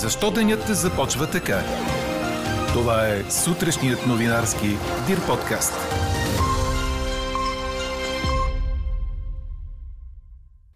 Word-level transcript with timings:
Защо 0.00 0.30
денят 0.30 0.66
започва 0.66 1.30
така? 1.30 1.60
Това 2.72 3.06
е 3.06 3.30
сутрешният 3.30 4.06
новинарски 4.06 4.66
Дир 5.06 5.26
подкаст. 5.26 5.72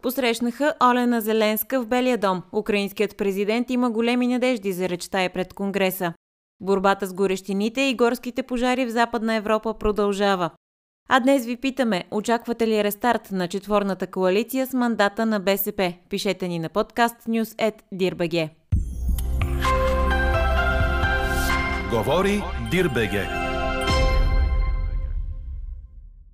Посрещнаха 0.01 0.73
Олена 0.83 1.21
Зеленска 1.21 1.81
в 1.81 1.87
Белия 1.87 2.17
дом. 2.17 2.43
Украинският 2.51 3.17
президент 3.17 3.69
има 3.69 3.91
големи 3.91 4.27
надежди 4.27 4.73
за 4.73 4.89
речта 4.89 5.23
и 5.23 5.29
пред 5.29 5.53
Конгреса. 5.53 6.13
Борбата 6.61 7.05
с 7.05 7.13
горещините 7.13 7.81
и 7.81 7.95
горските 7.95 8.43
пожари 8.43 8.85
в 8.85 8.89
Западна 8.89 9.35
Европа 9.35 9.73
продължава. 9.73 10.49
А 11.09 11.19
днес 11.19 11.45
ви 11.45 11.57
питаме, 11.57 12.03
очаквате 12.11 12.67
ли 12.67 12.83
рестарт 12.83 13.31
на 13.31 13.47
четворната 13.47 14.07
коалиция 14.07 14.67
с 14.67 14.73
мандата 14.73 15.25
на 15.25 15.39
БСП? 15.39 15.93
Пишете 16.09 16.47
ни 16.47 16.59
на 16.59 16.69
подкаст 16.69 17.15
Говори 21.91 22.43
Дирбеге. 22.71 23.27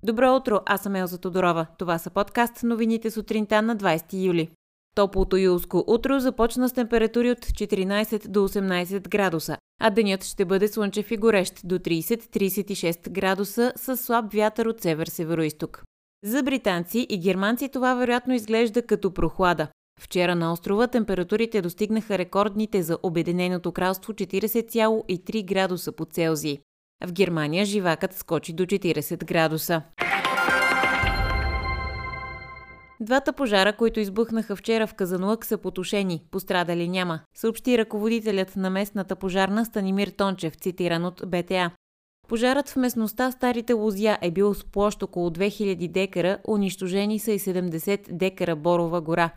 Добро 0.02 0.36
утро, 0.36 0.60
аз 0.66 0.82
съм 0.82 0.94
Елза 0.96 1.18
Тодорова. 1.18 1.66
Това 1.78 1.98
са 1.98 2.10
подкаст 2.10 2.62
новините 2.62 3.10
сутринта 3.10 3.62
на 3.62 3.76
20 3.76 4.26
юли. 4.26 4.48
Топлото 4.94 5.36
юлско 5.36 5.84
утро 5.86 6.20
започна 6.20 6.68
с 6.68 6.72
температури 6.72 7.30
от 7.30 7.38
14 7.38 8.28
до 8.28 8.48
18 8.48 9.08
градуса, 9.08 9.56
а 9.80 9.90
денят 9.90 10.24
ще 10.24 10.44
бъде 10.44 10.68
слънчев 10.68 11.10
и 11.10 11.16
горещ 11.16 11.60
до 11.64 11.78
30-36 11.78 13.10
градуса 13.10 13.72
с 13.76 13.96
слаб 13.96 14.32
вятър 14.32 14.66
от 14.66 14.80
север-североисток. 14.80 15.82
За 16.24 16.42
британци 16.42 17.06
и 17.10 17.18
германци 17.18 17.68
това 17.68 17.94
вероятно 17.94 18.34
изглежда 18.34 18.82
като 18.82 19.14
прохлада. 19.14 19.68
Вчера 20.00 20.34
на 20.34 20.52
острова 20.52 20.86
температурите 20.86 21.62
достигнаха 21.62 22.18
рекордните 22.18 22.82
за 22.82 22.98
Обединеното 23.02 23.72
кралство 23.72 24.12
40,3 24.12 25.44
градуса 25.44 25.92
по 25.92 26.04
Целзий. 26.04 26.58
В 27.06 27.12
Германия 27.12 27.64
живакът 27.64 28.14
скочи 28.14 28.52
до 28.52 28.64
40 28.64 29.24
градуса. 29.24 29.82
Двата 33.00 33.32
пожара, 33.32 33.76
които 33.76 34.00
избухнаха 34.00 34.56
вчера 34.56 34.86
в 34.86 34.94
Казанлък, 34.94 35.46
са 35.46 35.58
потушени. 35.58 36.22
Пострадали 36.30 36.88
няма, 36.88 37.20
съобщи 37.34 37.78
ръководителят 37.78 38.56
на 38.56 38.70
местната 38.70 39.16
пожарна 39.16 39.64
Станимир 39.64 40.08
Тончев, 40.08 40.54
цитиран 40.54 41.04
от 41.04 41.22
БТА. 41.26 41.70
Пожарът 42.28 42.68
в 42.68 42.76
местността 42.76 43.30
Старите 43.30 43.72
лузя 43.72 44.18
е 44.22 44.30
бил 44.30 44.54
с 44.54 44.64
площ 44.64 45.02
около 45.02 45.30
2000 45.30 45.88
декара, 45.88 46.38
унищожени 46.48 47.18
са 47.18 47.32
и 47.32 47.38
70 47.38 48.12
декара 48.12 48.56
борова 48.56 49.00
гора. 49.00 49.30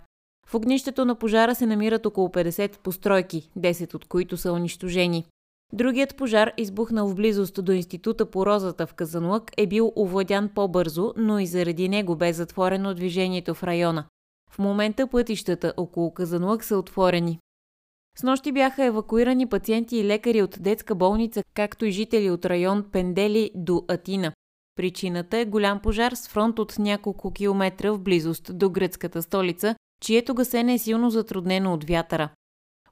В 0.48 0.56
огнището 0.56 1.06
на 1.06 1.16
пожара 1.16 1.56
се 1.56 1.66
намират 1.66 2.06
около 2.06 2.28
50 2.28 2.78
постройки, 2.78 3.50
10 3.58 3.96
от 3.96 4.06
които 4.06 4.38
са 4.38 4.54
унищожени. 4.54 5.26
Другият 5.74 6.18
пожар, 6.18 6.52
избухнал 6.58 7.08
в 7.08 7.16
близост 7.16 7.66
до 7.66 7.72
Института 7.72 8.26
по 8.26 8.46
розата 8.46 8.88
в 8.88 8.94
Казанлък, 8.94 9.52
е 9.58 9.68
бил 9.68 9.94
овладян 9.96 10.50
по-бързо, 10.56 11.14
но 11.18 11.40
и 11.40 11.46
заради 11.46 11.90
него 11.90 12.16
бе 12.16 12.34
затворено 12.34 12.94
движението 12.94 13.56
в 13.56 13.64
района. 13.64 14.06
В 14.52 14.60
момента 14.60 15.08
пътищата 15.08 15.74
около 15.78 16.14
Казанлък 16.14 16.64
са 16.64 16.78
отворени. 16.78 17.40
С 18.18 18.24
нощи 18.24 18.52
бяха 18.52 18.86
евакуирани 18.86 19.48
пациенти 19.50 19.98
и 19.98 20.06
лекари 20.06 20.42
от 20.42 20.58
детска 20.60 20.96
болница, 20.96 21.44
както 21.54 21.86
и 21.86 21.92
жители 21.92 22.30
от 22.30 22.46
район 22.46 22.86
Пендели 22.92 23.52
до 23.56 23.86
Атина. 23.88 24.32
Причината 24.76 25.38
е 25.38 25.46
голям 25.46 25.80
пожар 25.80 26.12
с 26.12 26.28
фронт 26.28 26.60
от 26.60 26.80
няколко 26.80 27.34
километра 27.34 27.92
в 27.92 28.00
близост 28.00 28.58
до 28.58 28.70
гръцката 28.70 29.22
столица, 29.22 29.76
чието 30.02 30.34
гасене 30.34 30.74
е 30.74 30.78
силно 30.78 31.10
затруднено 31.10 31.74
от 31.74 31.84
вятъра. 31.84 32.30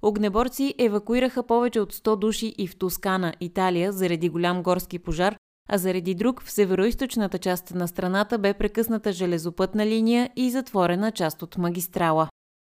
Огнеборци 0.01 0.75
евакуираха 0.79 1.43
повече 1.43 1.79
от 1.79 1.93
100 1.93 2.15
души 2.15 2.55
и 2.57 2.67
в 2.67 2.77
Тоскана, 2.77 3.33
Италия, 3.41 3.91
заради 3.91 4.29
голям 4.29 4.63
горски 4.63 4.99
пожар, 4.99 5.37
а 5.69 5.77
заради 5.77 6.15
друг 6.15 6.43
в 6.43 6.51
североизточната 6.51 7.37
част 7.37 7.73
на 7.75 7.87
страната 7.87 8.37
бе 8.37 8.53
прекъсната 8.53 9.11
железопътна 9.11 9.85
линия 9.85 10.29
и 10.35 10.51
затворена 10.51 11.11
част 11.11 11.41
от 11.41 11.57
магистрала. 11.57 12.29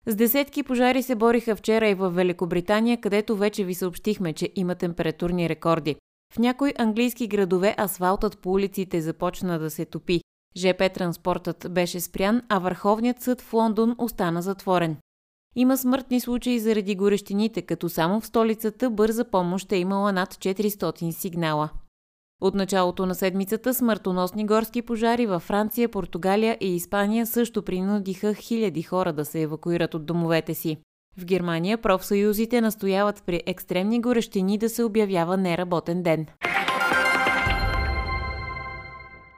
С 0.08 0.16
десетки 0.16 0.64
пожари 0.64 1.04
се 1.04 1.16
бориха 1.16 1.56
вчера 1.56 1.88
и 1.88 1.94
в 1.94 2.10
Великобритания, 2.10 3.02
където 3.02 3.36
вече 3.36 3.64
ви 3.64 3.74
съобщихме, 3.74 4.34
че 4.34 4.50
има 4.56 4.76
температурни 4.76 5.50
рекорди. 5.50 5.96
В 6.34 6.40
някои 6.40 6.74
английски 6.78 7.28
градове 7.28 7.76
асфалтът 7.80 8.38
по 8.38 8.52
улиците 8.52 9.02
започна 9.02 9.60
да 9.60 9.70
се 9.70 9.86
топи. 9.86 10.22
ЖП 10.58 10.90
транспортът 10.90 11.68
беше 11.70 12.00
спрян, 12.00 12.42
а 12.50 12.60
Върховният 12.60 13.22
съд 13.22 13.42
в 13.42 13.54
Лондон 13.54 13.96
остана 13.98 14.42
затворен. 14.42 14.98
Има 15.56 15.78
смъртни 15.78 16.20
случаи 16.20 16.60
заради 16.60 16.96
горещините, 16.96 17.62
като 17.62 17.90
само 17.90 18.22
в 18.22 18.26
столицата 18.26 18.90
бърза 18.90 19.26
помощ 19.26 19.72
е 19.72 19.78
имала 19.78 20.12
над 20.12 20.34
400 20.34 21.12
сигнала. 21.12 21.70
От 22.42 22.56
началото 22.56 23.06
на 23.06 23.16
седмицата 23.16 23.74
смъртоносни 23.74 24.46
горски 24.46 24.82
пожари 24.82 25.26
във 25.26 25.44
Франция, 25.44 25.90
Португалия 25.90 26.58
и 26.62 26.76
Испания 26.76 27.26
също 27.26 27.64
принудиха 27.64 28.34
хиляди 28.34 28.82
хора 28.82 29.14
да 29.14 29.26
се 29.26 29.42
евакуират 29.42 29.94
от 29.94 30.06
домовете 30.06 30.54
си. 30.54 30.78
В 31.18 31.26
Германия 31.26 31.78
профсъюзите 31.78 32.62
настояват 32.62 33.24
при 33.26 33.42
екстремни 33.46 34.02
горещини 34.02 34.58
да 34.58 34.70
се 34.70 34.84
обявява 34.84 35.38
неработен 35.38 36.04
ден. 36.04 36.26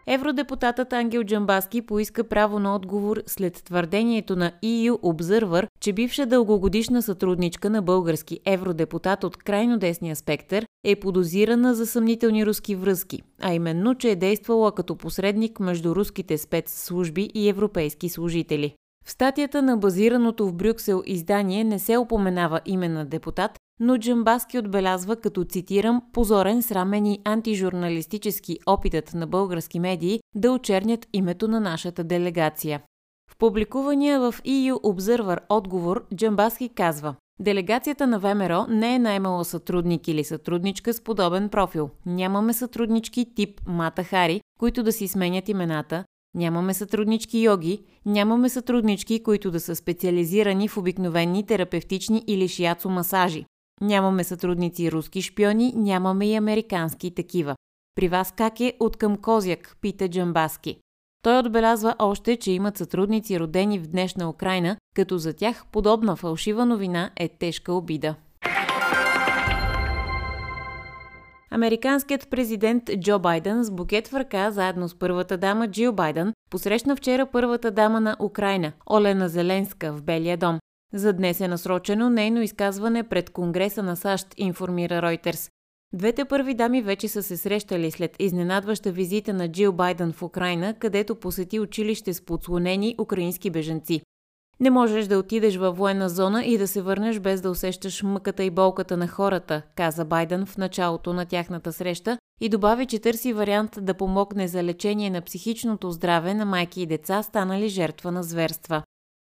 Евродепутатът 0.07 0.93
Ангел 0.93 1.23
Джамбаски 1.23 1.81
поиска 1.81 2.23
право 2.23 2.59
на 2.59 2.75
отговор 2.75 3.21
след 3.27 3.63
твърдението 3.63 4.35
на 4.35 4.51
EU 4.63 4.91
Observer, 4.91 5.67
че 5.79 5.93
бивша 5.93 6.25
дългогодишна 6.25 7.01
сътрудничка 7.01 7.69
на 7.69 7.81
български 7.81 8.39
евродепутат 8.45 9.23
от 9.23 9.37
крайно 9.37 9.77
десния 9.77 10.15
спектър 10.15 10.65
е 10.85 10.95
подозирана 10.95 11.75
за 11.75 11.87
съмнителни 11.87 12.45
руски 12.45 12.75
връзки, 12.75 13.21
а 13.41 13.53
именно, 13.53 13.95
че 13.95 14.09
е 14.09 14.15
действала 14.15 14.71
като 14.71 14.95
посредник 14.95 15.59
между 15.59 15.95
руските 15.95 16.37
спецслужби 16.37 17.29
и 17.33 17.49
европейски 17.49 18.09
служители. 18.09 18.75
В 19.05 19.11
статията 19.11 19.61
на 19.61 19.77
базираното 19.77 20.47
в 20.47 20.53
Брюксел 20.53 21.03
издание 21.05 21.63
не 21.63 21.79
се 21.79 21.97
упоменава 21.97 22.61
име 22.65 22.89
на 22.89 23.05
депутат, 23.05 23.51
но 23.83 23.97
Джамбаски 23.97 24.59
отбелязва 24.59 25.15
като 25.15 25.43
цитирам 25.43 26.01
позорен, 26.13 26.61
срамен 26.61 27.05
и 27.05 27.19
антижурналистически 27.25 28.59
опитът 28.65 29.13
на 29.13 29.27
български 29.27 29.79
медии 29.79 30.19
да 30.35 30.51
очернят 30.51 31.07
името 31.13 31.47
на 31.47 31.59
нашата 31.59 32.03
делегация. 32.03 32.81
В 33.31 33.37
публикувания 33.37 34.19
в 34.19 34.35
EU 34.45 34.73
Observer 34.73 35.39
отговор 35.49 36.05
Джамбаски 36.15 36.69
казва 36.69 37.15
Делегацията 37.39 38.07
на 38.07 38.19
ВМРО 38.19 38.65
не 38.69 38.95
е 38.95 38.99
наймала 38.99 39.45
сътрудник 39.45 40.07
или 40.07 40.23
сътрудничка 40.23 40.93
с 40.93 41.01
подобен 41.01 41.49
профил. 41.49 41.89
Нямаме 42.05 42.53
сътруднички 42.53 43.33
тип 43.35 43.61
Мата 43.67 44.03
Хари, 44.03 44.41
които 44.59 44.83
да 44.83 44.91
си 44.91 45.07
сменят 45.07 45.49
имената, 45.49 46.03
Нямаме 46.35 46.73
сътруднички 46.73 47.39
йоги, 47.39 47.83
нямаме 48.05 48.49
сътруднички, 48.49 49.23
които 49.23 49.51
да 49.51 49.59
са 49.59 49.75
специализирани 49.75 50.67
в 50.67 50.77
обикновени 50.77 51.45
терапевтични 51.45 52.23
или 52.27 52.47
шиацо 52.47 52.89
масажи. 52.89 53.45
Нямаме 53.81 54.23
сътрудници 54.23 54.91
руски 54.91 55.21
шпиони, 55.21 55.73
нямаме 55.75 56.31
и 56.31 56.35
американски 56.35 57.15
такива. 57.15 57.55
При 57.95 58.07
вас 58.07 58.33
как 58.37 58.59
е 58.59 58.73
от 58.79 58.97
към 58.97 59.17
Козяк, 59.17 59.77
пита 59.81 60.09
Джамбаски. 60.09 60.77
Той 61.21 61.39
отбелязва 61.39 61.95
още, 61.99 62.37
че 62.37 62.51
имат 62.51 62.77
сътрудници 62.77 63.39
родени 63.39 63.79
в 63.79 63.87
днешна 63.87 64.29
Украина, 64.29 64.77
като 64.95 65.17
за 65.17 65.33
тях 65.33 65.65
подобна 65.71 66.15
фалшива 66.15 66.65
новина 66.65 67.11
е 67.15 67.29
тежка 67.29 67.73
обида. 67.73 68.15
Американският 71.51 72.29
президент 72.29 72.83
Джо 72.99 73.19
Байден 73.19 73.63
с 73.63 73.71
букет 73.71 74.07
в 74.07 74.13
ръка, 74.13 74.51
заедно 74.51 74.89
с 74.89 74.99
първата 74.99 75.37
дама 75.37 75.67
Джил 75.67 75.93
Байден, 75.93 76.33
посрещна 76.49 76.95
вчера 76.95 77.25
първата 77.25 77.71
дама 77.71 78.01
на 78.01 78.15
Украина, 78.19 78.71
Олена 78.91 79.29
Зеленска, 79.29 79.93
в 79.93 80.01
Белия 80.01 80.37
дом. 80.37 80.59
За 80.93 81.13
днес 81.13 81.41
е 81.41 81.47
насрочено 81.47 82.09
нейно 82.09 82.41
изказване 82.41 83.03
пред 83.03 83.29
Конгреса 83.29 83.83
на 83.83 83.95
САЩ, 83.95 84.27
информира 84.37 85.01
Ройтерс. 85.01 85.49
Двете 85.93 86.25
първи 86.25 86.53
дами 86.53 86.81
вече 86.81 87.07
са 87.07 87.23
се 87.23 87.37
срещали 87.37 87.91
след 87.91 88.15
изненадваща 88.19 88.91
визита 88.91 89.33
на 89.33 89.51
Джил 89.51 89.73
Байден 89.73 90.13
в 90.13 90.23
Украина, 90.23 90.73
където 90.73 91.15
посети 91.15 91.59
училище 91.59 92.13
с 92.13 92.25
подслонени 92.25 92.95
украински 92.99 93.49
бежанци. 93.49 94.01
Не 94.59 94.69
можеш 94.69 95.07
да 95.07 95.17
отидеш 95.17 95.55
във 95.55 95.77
военна 95.77 96.09
зона 96.09 96.45
и 96.45 96.57
да 96.57 96.67
се 96.67 96.81
върнеш 96.81 97.19
без 97.19 97.41
да 97.41 97.49
усещаш 97.49 98.03
мъката 98.03 98.43
и 98.43 98.49
болката 98.49 98.97
на 98.97 99.07
хората, 99.07 99.61
каза 99.75 100.05
Байден 100.05 100.45
в 100.45 100.57
началото 100.57 101.13
на 101.13 101.25
тяхната 101.25 101.73
среща 101.73 102.17
и 102.41 102.49
добави, 102.49 102.85
че 102.85 102.99
търси 102.99 103.33
вариант 103.33 103.77
да 103.81 103.93
помогне 103.93 104.47
за 104.47 104.63
лечение 104.63 105.09
на 105.09 105.21
психичното 105.21 105.91
здраве 105.91 106.33
на 106.33 106.45
майки 106.45 106.81
и 106.81 106.85
деца, 106.85 107.23
станали 107.23 107.67
жертва 107.67 108.11
на 108.11 108.23
зверства. 108.23 108.83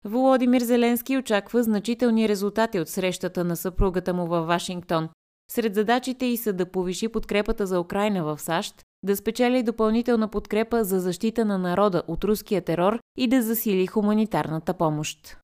Володимир 0.06 0.62
Зеленски 0.62 1.18
очаква 1.18 1.62
значителни 1.62 2.28
резултати 2.28 2.80
от 2.80 2.88
срещата 2.88 3.44
на 3.44 3.56
съпругата 3.56 4.14
му 4.14 4.26
във 4.26 4.46
Вашингтон. 4.46 5.08
Сред 5.50 5.74
задачите 5.74 6.26
й 6.26 6.36
са 6.36 6.52
да 6.52 6.66
повиши 6.66 7.08
подкрепата 7.08 7.66
за 7.66 7.80
Украина 7.80 8.24
в 8.24 8.38
САЩ, 8.38 8.74
да 9.02 9.16
спечели 9.16 9.62
допълнителна 9.62 10.28
подкрепа 10.28 10.84
за 10.84 11.00
защита 11.00 11.44
на 11.44 11.58
народа 11.58 12.02
от 12.08 12.24
руския 12.24 12.62
терор 12.62 12.98
и 13.18 13.28
да 13.28 13.42
засили 13.42 13.86
хуманитарната 13.86 14.74
помощ. 14.74 15.36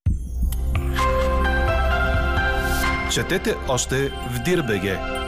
Четете 3.13 3.55
още 3.69 4.09
в 4.09 4.43
Дирбеге. 4.45 5.20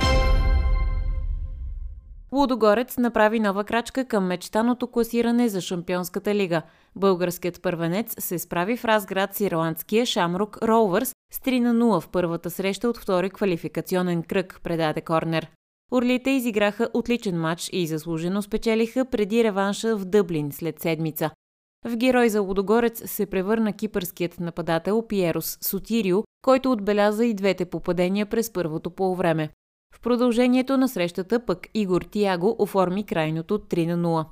Лудогорец 2.35 2.99
направи 2.99 3.41
нова 3.41 3.65
крачка 3.65 4.05
към 4.05 4.27
мечтаното 4.27 4.87
класиране 4.87 5.49
за 5.49 5.61
Шампионската 5.61 6.35
лига. 6.35 6.63
Българският 6.97 7.63
първенец 7.63 8.15
се 8.19 8.39
справи 8.39 8.77
в 8.77 8.85
Разград 8.85 9.35
с 9.35 9.41
ирландския 9.41 10.07
Шамрук 10.07 10.59
Роувърс 10.63 11.15
с 11.33 11.39
3 11.39 11.61
на 11.61 11.75
0 11.75 12.01
в 12.01 12.09
първата 12.09 12.51
среща 12.51 12.89
от 12.89 12.99
втори 12.99 13.31
квалификационен 13.31 14.23
кръг, 14.23 14.61
предаде 14.63 15.01
Корнер. 15.01 15.51
Орлите 15.91 16.31
изиграха 16.31 16.89
отличен 16.95 17.41
матч 17.41 17.71
и 17.73 17.87
заслужено 17.87 18.43
спечелиха 18.43 19.05
преди 19.05 19.45
реванша 19.45 19.97
в 19.97 20.05
Дъблин 20.05 20.53
след 20.53 20.81
седмица. 20.81 21.31
В 21.85 21.97
герой 21.97 22.29
за 22.29 22.41
Лудогорец 22.41 23.11
се 23.11 23.27
превърна 23.27 23.73
кипърският 23.73 24.41
нападател 24.41 25.07
Пиерос 25.09 25.59
Сотирио, 25.61 26.23
който 26.43 26.73
отбеляза 26.73 27.25
и 27.27 27.35
двете 27.35 27.65
попадения 27.65 28.27
през 28.27 28.53
първото 28.53 28.91
полувреме. 28.91 29.51
Продължението 30.03 30.77
на 30.77 30.89
срещата 30.89 31.47
пък 31.47 31.67
Игор 31.75 32.03
Тиаго 32.03 32.57
оформи 32.59 33.05
крайното 33.07 33.59
3 33.59 33.95
на 33.95 34.09
0. 34.09 34.25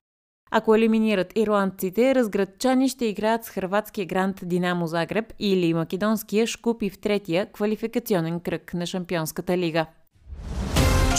Ако 0.51 0.75
елиминират 0.75 1.33
ирландците, 1.37 2.15
разградчани 2.15 2.89
ще 2.89 3.07
играят 3.07 3.45
с 3.45 3.51
хрватския 3.51 4.07
грант 4.07 4.41
Динамо 4.43 4.87
Загреб 4.87 5.25
или 5.39 5.75
македонския 5.75 6.47
Шкупи 6.47 6.91
в 6.91 6.99
третия 6.99 7.53
квалификационен 7.53 8.41
кръг 8.41 8.75
на 8.75 8.87
Шампионската 8.87 9.59
лига. 9.59 9.87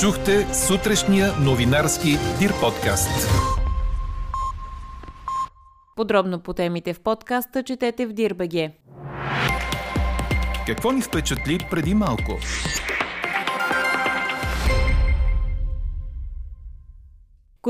Чухте 0.01 0.53
сутрешния 0.53 1.31
новинарски 1.45 2.09
Дир 2.39 2.51
подкаст. 2.61 3.29
Подробно 5.95 6.39
по 6.39 6.53
темите 6.53 6.93
в 6.93 6.99
подкаста 6.99 7.63
четете 7.63 8.05
в 8.05 8.13
Дирбеге. 8.13 8.71
Какво 10.67 10.91
ни 10.91 11.01
впечатли 11.01 11.57
преди 11.71 11.93
малко? 11.93 12.37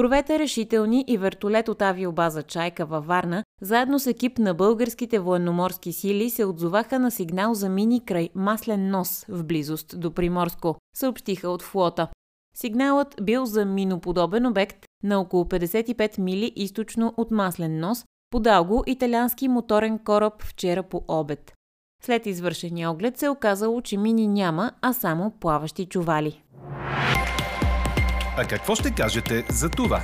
Корвета 0.01 0.39
решителни 0.39 1.05
и 1.07 1.17
вертолет 1.17 1.69
от 1.69 1.81
авиобаза 1.81 2.43
Чайка 2.43 2.85
във 2.85 3.05
Варна, 3.05 3.43
заедно 3.61 3.99
с 3.99 4.07
екип 4.07 4.37
на 4.37 4.53
българските 4.53 5.19
военноморски 5.19 5.93
сили 5.93 6.29
се 6.29 6.45
отзоваха 6.45 6.99
на 6.99 7.11
сигнал 7.11 7.53
за 7.53 7.69
мини 7.69 8.05
край 8.05 8.29
Маслен 8.35 8.89
нос 8.89 9.25
в 9.29 9.43
близост 9.43 9.99
до 9.99 10.11
Приморско, 10.11 10.75
съобщиха 10.95 11.49
от 11.49 11.61
флота. 11.61 12.07
Сигналът 12.57 13.15
бил 13.21 13.45
за 13.45 13.65
миноподобен 13.65 14.45
обект 14.45 14.85
на 15.03 15.19
около 15.19 15.45
55 15.45 16.19
мили 16.19 16.53
източно 16.55 17.13
от 17.17 17.31
Маслен 17.31 17.79
нос, 17.79 18.05
подал 18.29 18.65
го 18.65 18.83
италиански 18.87 19.47
моторен 19.47 19.99
кораб 19.99 20.43
вчера 20.43 20.83
по 20.83 21.03
обед. 21.07 21.53
След 22.03 22.25
извършения 22.25 22.91
оглед 22.91 23.17
се 23.17 23.29
оказало, 23.29 23.81
че 23.81 23.97
мини 23.97 24.27
няма, 24.27 24.71
а 24.81 24.93
само 24.93 25.31
плаващи 25.31 25.85
чували. 25.85 26.41
А 28.37 28.45
какво 28.45 28.75
ще 28.75 28.91
кажете 28.91 29.45
за 29.49 29.69
това? 29.69 30.01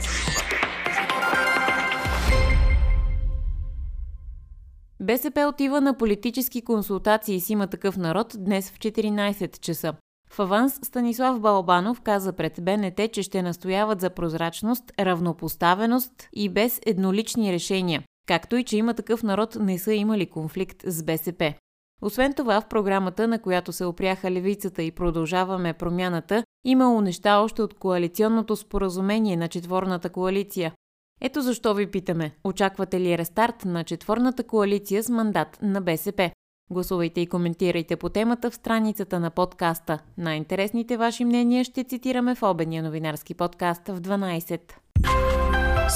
БСП 4.99 5.47
отива 5.49 5.81
на 5.81 5.97
политически 5.97 6.61
консултации 6.61 7.39
с 7.39 7.49
има 7.49 7.67
такъв 7.67 7.97
народ 7.97 8.35
днес 8.37 8.71
в 8.71 8.79
14 8.79 9.59
часа. 9.59 9.93
В 10.29 10.39
аванс 10.39 10.79
Станислав 10.83 11.39
Балбанов 11.39 12.01
каза 12.01 12.33
пред 12.33 12.59
БНТ, 12.61 13.11
че 13.11 13.23
ще 13.23 13.41
настояват 13.41 14.01
за 14.01 14.09
прозрачност, 14.09 14.83
равнопоставеност 14.99 16.29
и 16.33 16.49
без 16.49 16.81
еднолични 16.85 17.53
решения, 17.53 18.03
както 18.27 18.55
и 18.55 18.63
че 18.63 18.77
има 18.77 18.93
такъв 18.93 19.23
народ 19.23 19.57
не 19.59 19.79
са 19.79 19.93
имали 19.93 20.25
конфликт 20.25 20.83
с 20.85 21.03
БСП. 21.03 21.53
Освен 22.01 22.33
това, 22.33 22.61
в 22.61 22.67
програмата, 22.67 23.27
на 23.27 23.39
която 23.39 23.73
се 23.73 23.85
опряха 23.85 24.31
левицата 24.31 24.83
и 24.83 24.91
продължаваме 24.91 25.73
промяната, 25.73 26.43
имало 26.67 27.01
неща 27.01 27.39
още 27.39 27.61
от 27.61 27.73
коалиционното 27.73 28.55
споразумение 28.55 29.37
на 29.37 29.47
четворната 29.47 30.09
коалиция. 30.09 30.73
Ето 31.21 31.41
защо 31.41 31.73
ви 31.73 31.91
питаме, 31.91 32.31
очаквате 32.43 32.99
ли 32.99 33.17
рестарт 33.17 33.65
на 33.65 33.83
четворната 33.83 34.43
коалиция 34.43 35.03
с 35.03 35.09
мандат 35.09 35.57
на 35.61 35.81
БСП? 35.81 36.31
Гласувайте 36.71 37.21
и 37.21 37.27
коментирайте 37.27 37.95
по 37.95 38.09
темата 38.09 38.51
в 38.51 38.55
страницата 38.55 39.19
на 39.19 39.29
подкаста. 39.29 39.99
Най-интересните 40.17 40.97
ваши 40.97 41.25
мнения 41.25 41.63
ще 41.63 41.83
цитираме 41.83 42.35
в 42.35 42.43
обедния 42.43 42.83
новинарски 42.83 43.33
подкаст 43.33 43.87
в 43.87 44.01
12. 44.01 44.61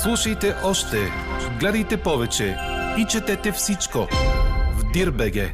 Слушайте 0.03 0.55
още, 0.63 0.97
гледайте 1.59 1.97
повече 1.97 2.57
и 2.97 3.05
четете 3.05 3.51
всичко 3.51 4.07
в 4.77 4.91
Дирбеге. 4.93 5.53